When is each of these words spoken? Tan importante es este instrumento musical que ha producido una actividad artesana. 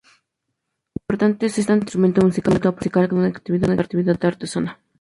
Tan 0.95 0.99
importante 1.03 1.45
es 1.45 1.59
este 1.59 1.73
instrumento 1.73 2.21
musical 2.21 2.59
que 2.59 2.67
ha 2.67 2.71
producido 2.71 3.17
una 3.17 3.75
actividad 3.77 4.23
artesana. 4.25 4.79